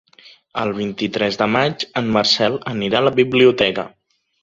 [0.61, 3.89] El vint-i-tres de maig en Marcel anirà a la biblioteca.